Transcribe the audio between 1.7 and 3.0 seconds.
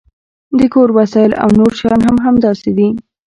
شیان هم همداسې دي